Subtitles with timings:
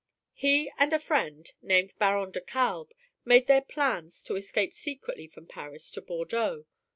[0.33, 2.91] He and a friend, named Baron de Kalb,
[3.23, 6.65] made their plans to escape secretly from Paris to Bordeaux.